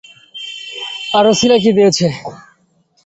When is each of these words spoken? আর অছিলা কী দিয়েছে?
আর 1.17 1.25
অছিলা 1.31 1.57
কী 1.63 1.71
দিয়েছে? 1.77 2.07